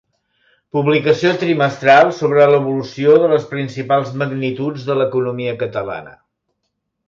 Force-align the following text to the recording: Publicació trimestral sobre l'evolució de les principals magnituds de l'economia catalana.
Publicació 0.77 1.33
trimestral 1.43 2.09
sobre 2.21 2.47
l'evolució 2.55 3.19
de 3.25 3.29
les 3.35 3.47
principals 3.53 4.11
magnituds 4.25 4.89
de 4.91 4.99
l'economia 5.01 5.57
catalana. 5.65 6.19